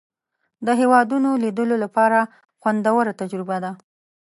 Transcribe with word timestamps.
د 0.65 0.67
هېوادونو 0.79 1.29
لیدلو 1.43 1.75
لپاره 1.83 2.19
خوندوره 2.61 3.13
تجربه 3.21 3.57
ده. 3.63 3.71